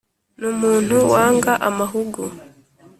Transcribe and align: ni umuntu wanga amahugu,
ni 0.37 0.45
umuntu 0.53 0.95
wanga 1.11 1.51
amahugu, 1.67 2.21